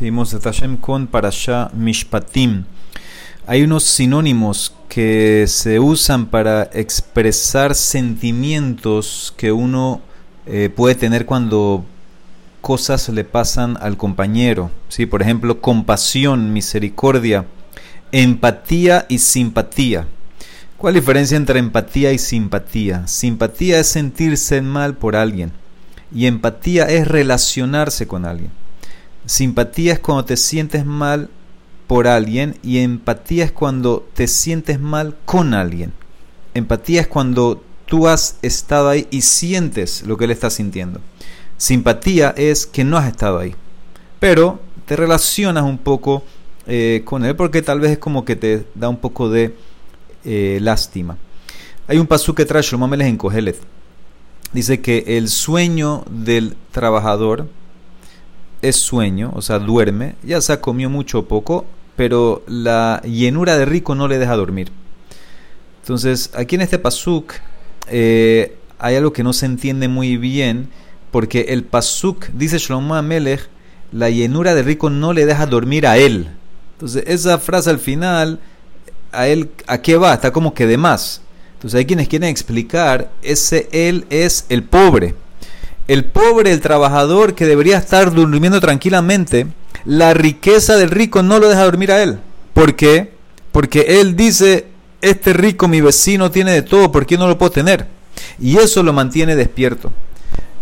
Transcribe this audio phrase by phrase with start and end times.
[0.00, 0.34] Seguimos
[0.80, 1.10] con
[1.74, 2.64] Mishpatim.
[3.46, 10.00] Hay unos sinónimos que se usan para expresar sentimientos que uno
[10.46, 11.84] eh, puede tener cuando
[12.62, 14.70] cosas le pasan al compañero.
[14.88, 15.04] ¿sí?
[15.04, 17.44] Por ejemplo, compasión, misericordia,
[18.10, 20.06] empatía y simpatía.
[20.78, 23.06] ¿Cuál es la diferencia entre empatía y simpatía?
[23.06, 25.52] Simpatía es sentirse mal por alguien
[26.10, 28.50] y empatía es relacionarse con alguien.
[29.26, 31.30] Simpatía es cuando te sientes mal
[31.86, 35.92] por alguien y empatía es cuando te sientes mal con alguien.
[36.54, 41.00] Empatía es cuando tú has estado ahí y sientes lo que él está sintiendo.
[41.56, 43.54] Simpatía es que no has estado ahí,
[44.18, 46.22] pero te relacionas un poco
[46.66, 49.54] eh, con él porque tal vez es como que te da un poco de
[50.24, 51.18] eh, lástima.
[51.88, 53.58] Hay un pasú que trae Shlomo en Kohelet.
[54.52, 57.48] Dice que el sueño del trabajador
[58.62, 63.56] es sueño, o sea, duerme, ya se ha comido mucho o poco, pero la llenura
[63.56, 64.70] de rico no le deja dormir.
[65.82, 67.34] Entonces, aquí en este pasuk
[67.88, 70.68] eh, hay algo que no se entiende muy bien,
[71.10, 73.48] porque el pasuk dice Shlomo Amelech,
[73.92, 76.28] la llenura de rico no le deja dormir a él.
[76.74, 78.40] Entonces, esa frase al final,
[79.12, 80.14] a él, ¿a qué va?
[80.14, 81.22] Está como que de más.
[81.54, 85.14] Entonces, hay quienes quieren explicar, ese él es el pobre
[85.90, 89.48] el pobre, el trabajador que debería estar durmiendo tranquilamente,
[89.84, 92.20] la riqueza del rico no lo deja dormir a él.
[92.54, 93.12] ¿Por qué?
[93.50, 94.68] Porque él dice,
[95.02, 97.88] este rico, mi vecino, tiene de todo, ¿por qué no lo puedo tener?
[98.38, 99.90] Y eso lo mantiene despierto.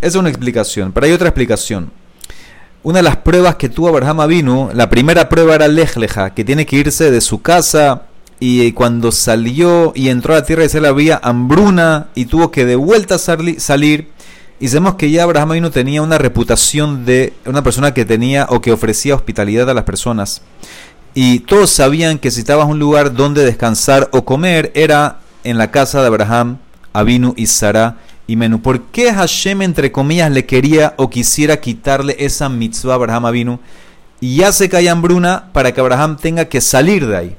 [0.01, 1.91] Esa es una explicación, pero hay otra explicación.
[2.83, 6.65] Una de las pruebas que tuvo Abraham vino, la primera prueba era Lejleja, que tiene
[6.65, 8.05] que irse de su casa
[8.41, 12.65] y cuando salió y entró a la tierra de Israel había hambruna y tuvo que
[12.65, 14.09] de vuelta salir
[14.61, 18.61] y sabemos que ya Abraham Avinu tenía una reputación de una persona que tenía o
[18.61, 20.43] que ofrecía hospitalidad a las personas.
[21.15, 25.71] Y todos sabían que si estabas un lugar donde descansar o comer era en la
[25.71, 26.59] casa de Abraham,
[26.93, 28.61] Avinu y Sara y Menú.
[28.61, 33.61] ¿Por qué Hashem, entre comillas, le quería o quisiera quitarle esa mitzvah a Abraham Avinu?
[34.21, 37.37] Y ya se cae hambruna para que Abraham tenga que salir de ahí.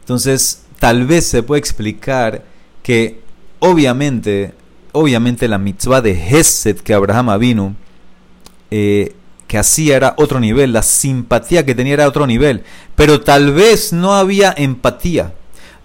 [0.00, 2.42] Entonces, tal vez se puede explicar
[2.82, 3.20] que
[3.60, 4.52] obviamente
[4.94, 7.74] obviamente la mitzvah de Hesed que Abraham vino,
[8.70, 9.14] eh,
[9.48, 12.62] que hacía era otro nivel, la simpatía que tenía era otro nivel,
[12.94, 15.34] pero tal vez no había empatía.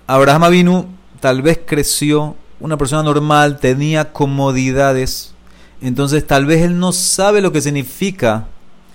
[0.08, 0.86] Abraham vino
[1.20, 5.34] tal vez creció, una persona normal, tenía comodidades,
[5.82, 8.46] entonces tal vez él no sabe lo que significa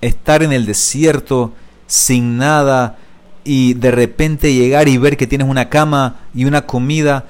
[0.00, 1.52] estar en el desierto
[1.86, 2.98] sin nada
[3.42, 7.26] y de repente llegar y ver que tienes una cama y una comida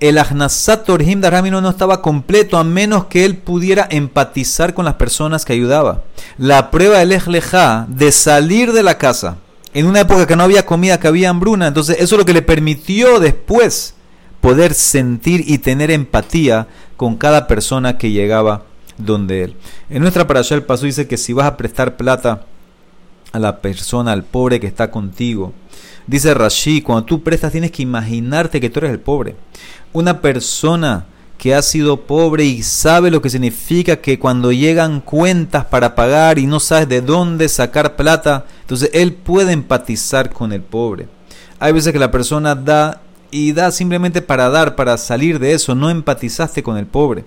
[0.00, 4.94] el Ahnasat Torhim Ramino no estaba completo a menos que él pudiera empatizar con las
[4.94, 6.02] personas que ayudaba.
[6.38, 9.36] La prueba del Ejleja de salir de la casa
[9.72, 12.32] en una época que no había comida, que había hambruna, entonces eso es lo que
[12.32, 13.94] le permitió después
[14.40, 18.64] poder sentir y tener empatía con cada persona que llegaba
[18.96, 19.56] donde él.
[19.88, 22.46] En nuestra parasha el paso dice que si vas a prestar plata
[23.32, 25.52] a la persona, al pobre que está contigo,
[26.06, 29.36] dice Rashi, cuando tú prestas tienes que imaginarte que tú eres el pobre
[29.92, 31.06] una persona
[31.38, 36.38] que ha sido pobre y sabe lo que significa que cuando llegan cuentas para pagar
[36.38, 41.08] y no sabes de dónde sacar plata, entonces él puede empatizar con el pobre.
[41.58, 45.74] Hay veces que la persona da y da simplemente para dar, para salir de eso,
[45.74, 47.24] no empatizaste con el pobre.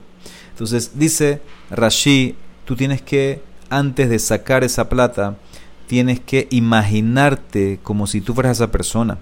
[0.51, 1.41] Entonces dice
[1.71, 2.35] Rashi,
[2.65, 5.37] tú tienes que, antes de sacar esa plata,
[5.87, 9.17] tienes que imaginarte como si tú fueras esa persona.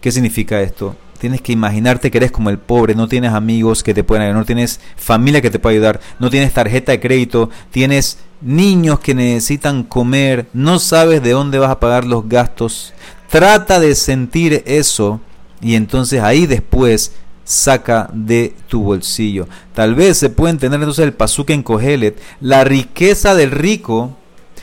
[0.00, 0.96] ¿Qué significa esto?
[1.18, 4.40] Tienes que imaginarte que eres como el pobre, no tienes amigos que te puedan ayudar,
[4.40, 9.14] no tienes familia que te pueda ayudar, no tienes tarjeta de crédito, tienes niños que
[9.14, 12.92] necesitan comer, no sabes de dónde vas a pagar los gastos.
[13.30, 15.20] Trata de sentir eso
[15.60, 17.12] y entonces ahí después
[17.44, 19.46] saca de tu bolsillo.
[19.74, 24.16] Tal vez se puede entender entonces el pasuque en Cogelet, la riqueza del rico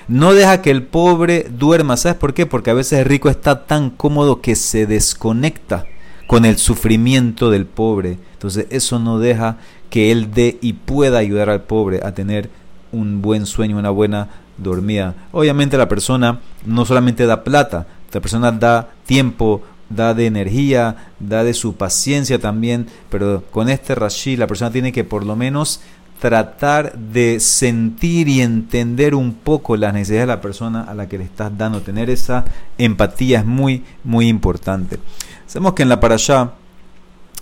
[0.10, 1.96] no deja que el pobre duerma.
[1.96, 2.46] ¿Sabes por qué?
[2.46, 5.86] Porque a veces el rico está tan cómodo que se desconecta
[6.28, 8.18] con el sufrimiento del pobre.
[8.34, 9.58] Entonces eso no deja
[9.90, 12.50] que él dé y pueda ayudar al pobre a tener
[12.92, 15.14] un buen sueño, una buena dormida.
[15.32, 21.44] Obviamente la persona no solamente da plata, la persona da tiempo, da de energía, da
[21.44, 25.82] de su paciencia también, pero con este Rashi la persona tiene que por lo menos
[26.20, 31.18] tratar de sentir y entender un poco las necesidades de la persona a la que
[31.18, 31.82] le estás dando.
[31.82, 32.46] Tener esa
[32.78, 35.00] empatía es muy, muy importante.
[35.48, 36.52] Sabemos que en la parasha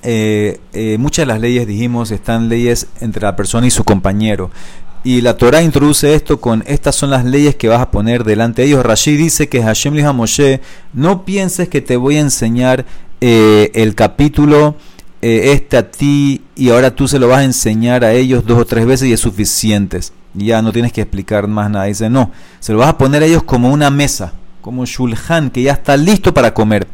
[0.04, 4.52] eh, eh, muchas de las leyes, dijimos, están leyes entre la persona y su compañero.
[5.04, 8.62] Y la Torah introduce esto con estas son las leyes que vas a poner delante
[8.62, 8.86] de ellos.
[8.86, 10.62] Rashi dice que Hashem le dijo a Moshe,
[10.94, 12.86] no pienses que te voy a enseñar
[13.22, 14.76] eh, el capítulo
[15.22, 18.60] eh, este a ti y ahora tú se lo vas a enseñar a ellos dos
[18.60, 20.00] o tres veces y es suficiente.
[20.34, 21.86] Ya no tienes que explicar más nada.
[21.86, 25.50] Dice, no, se lo vas a poner a ellos como una mesa, como un shulhan
[25.50, 26.88] que ya está listo para comer.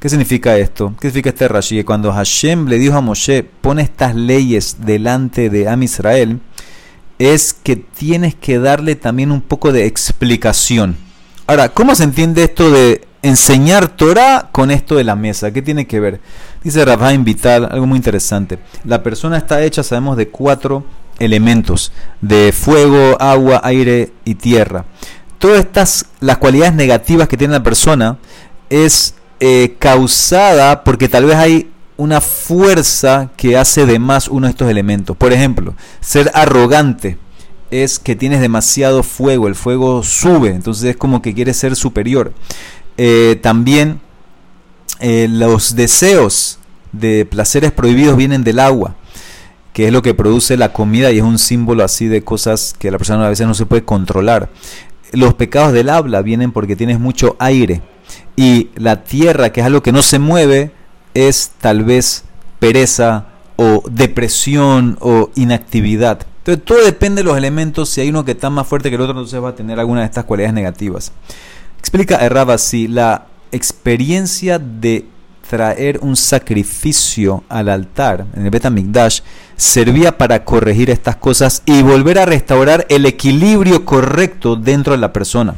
[0.00, 0.94] ¿Qué significa esto?
[0.98, 1.76] ¿Qué significa este Rashi?
[1.76, 6.40] Que cuando Hashem le dijo a Moshe, pone estas leyes delante de Am Israel,
[7.18, 10.96] es que tienes que darle también un poco de explicación.
[11.46, 15.52] Ahora, ¿cómo se entiende esto de enseñar Torah con esto de la mesa?
[15.52, 16.20] ¿Qué tiene que ver?
[16.62, 18.58] Dice Rabhaim Vital, algo muy interesante.
[18.84, 20.84] La persona está hecha, sabemos, de cuatro
[21.18, 24.84] elementos, de fuego, agua, aire y tierra.
[25.38, 28.18] Todas estas, las cualidades negativas que tiene la persona,
[28.68, 34.52] es eh, causada porque tal vez hay una fuerza que hace de más uno de
[34.52, 35.16] estos elementos.
[35.16, 37.18] Por ejemplo, ser arrogante
[37.70, 42.32] es que tienes demasiado fuego, el fuego sube, entonces es como que quieres ser superior.
[42.96, 44.00] Eh, también
[45.00, 46.58] eh, los deseos
[46.92, 48.96] de placeres prohibidos vienen del agua,
[49.72, 52.90] que es lo que produce la comida y es un símbolo así de cosas que
[52.90, 54.50] la persona a veces no se puede controlar.
[55.12, 57.82] Los pecados del habla vienen porque tienes mucho aire
[58.36, 60.72] y la tierra, que es algo que no se mueve,
[61.14, 62.24] es tal vez
[62.58, 63.26] pereza
[63.56, 66.26] o depresión o inactividad.
[66.38, 67.90] Entonces todo depende de los elementos.
[67.90, 70.00] Si hay uno que está más fuerte que el otro, entonces va a tener alguna
[70.00, 71.12] de estas cualidades negativas.
[71.78, 75.06] Explica Erraba si la experiencia de
[75.48, 79.20] traer un sacrificio al altar en el Betamigdash
[79.56, 85.12] servía para corregir estas cosas y volver a restaurar el equilibrio correcto dentro de la
[85.12, 85.56] persona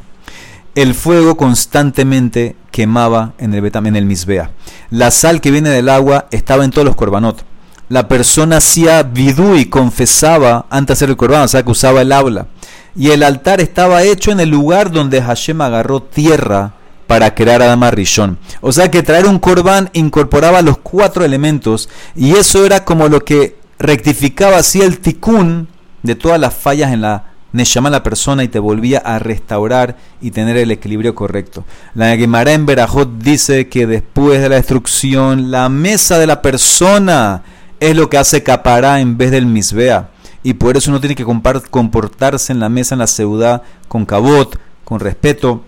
[0.74, 4.50] el fuego constantemente quemaba en el en el misbea.
[4.90, 7.44] La sal que viene del agua estaba en todos los corbanot.
[7.88, 12.00] La persona hacía vidú y confesaba antes de hacer el corbán, o sea que usaba
[12.00, 12.46] el habla.
[12.96, 16.74] Y el altar estaba hecho en el lugar donde Hashem agarró tierra
[17.06, 18.38] para crear Adama Rishon.
[18.60, 23.24] O sea que traer un corbán incorporaba los cuatro elementos y eso era como lo
[23.24, 25.68] que rectificaba así el tikkun
[26.02, 30.30] de todas las fallas en la Neshama la persona y te volvía a restaurar y
[30.30, 31.64] tener el equilibrio correcto.
[31.94, 37.42] La Gemara en Berajot dice que después de la destrucción, la mesa de la persona
[37.78, 40.08] es lo que hace capará en vez del misbea.
[40.42, 41.26] Y por eso uno tiene que
[41.70, 45.62] comportarse en la mesa, en la ciudad, con cabot, con respeto.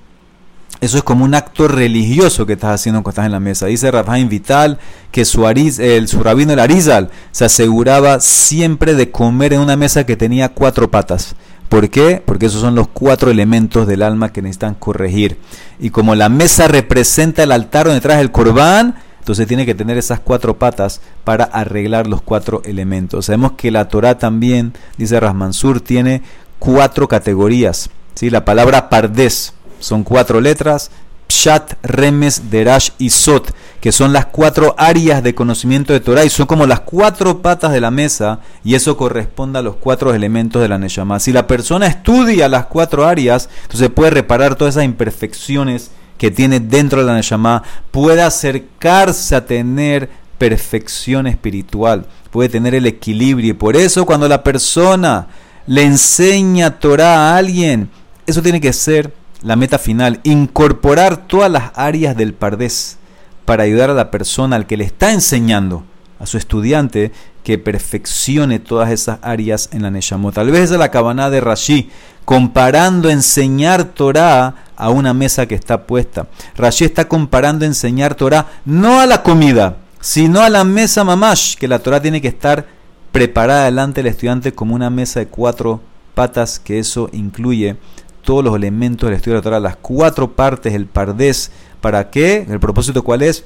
[0.85, 3.65] Eso es como un acto religioso que estás haciendo cuando estás en la mesa.
[3.65, 4.79] Dice Rafael Vital
[5.11, 10.19] que su, el, rabino el Arizal se aseguraba siempre de comer en una mesa que
[10.19, 11.37] tenía cuatro patas.
[11.71, 12.23] ¿Por qué?
[12.23, 15.39] Porque esos son los cuatro elementos del alma que necesitan corregir.
[15.81, 19.97] Y como la mesa representa el altar donde traes el corbán, entonces tiene que tener
[19.97, 23.25] esas cuatro patas para arreglar los cuatro elementos.
[23.25, 26.21] Sabemos que la Torah también, dice Rasmansur, tiene
[26.59, 27.89] cuatro categorías.
[28.15, 28.29] ¿sí?
[28.29, 29.54] La palabra pardes
[29.85, 30.91] son cuatro letras,
[31.29, 36.31] Pshat, Remes, Derash y Sot, que son las cuatro áreas de conocimiento de Torah y
[36.31, 40.63] son como las cuatro patas de la mesa y eso corresponde a los cuatro elementos
[40.63, 41.21] de la Neshama.
[41.21, 46.61] Si la persona estudia las cuatro áreas, entonces puede reparar todas esas imperfecciones que tiene
[46.61, 50.09] dentro de la Neshama, puede acercarse a tener
[50.39, 55.27] perfección espiritual, puede tener el equilibrio y por eso cuando la persona
[55.67, 57.91] le enseña Torah a alguien,
[58.27, 59.13] eso tiene que ser
[59.45, 62.97] la meta final, incorporar todas las áreas del pardés
[63.45, 65.85] para ayudar a la persona al que le está enseñando,
[66.19, 70.35] a su estudiante, que perfeccione todas esas áreas en la Neshamot.
[70.35, 71.91] Tal vez es la cabana de Rashi,
[72.25, 76.27] comparando enseñar Torah a una mesa que está puesta.
[76.57, 81.69] Rashi está comparando enseñar Torah no a la comida, sino a la mesa mamash, que
[81.69, 82.67] la Torah tiene que estar
[83.13, 85.83] preparada delante del estudiante como una mesa de cuatro
[86.15, 87.77] patas, que eso incluye
[88.25, 91.51] todos los elementos del estudio de la Torah, las cuatro partes, el pardés,
[91.81, 92.47] ¿para qué?
[92.49, 93.45] El propósito cuál es?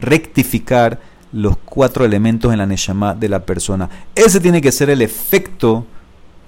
[0.00, 1.00] Rectificar
[1.32, 3.88] los cuatro elementos en la Neshama de la persona.
[4.14, 5.86] Ese tiene que ser el efecto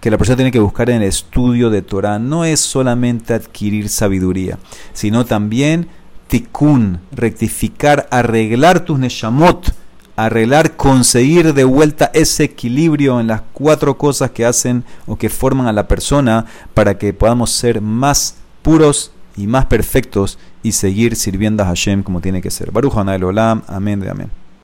[0.00, 2.18] que la persona tiene que buscar en el estudio de Torah.
[2.18, 4.58] No es solamente adquirir sabiduría,
[4.92, 5.88] sino también
[6.28, 9.73] tikkun, rectificar, arreglar tus Neshamot
[10.19, 15.69] arreglar, conseguir de vuelta ese equilibrio en las cuatro cosas que hacen o que forman
[15.69, 16.45] a la persona
[16.75, 22.21] para que podamos ser más puros y más perfectos y seguir sirviendo a Hashem como
[22.21, 22.73] tiene que ser.
[22.73, 24.48] Baruch Olam, amén de amén.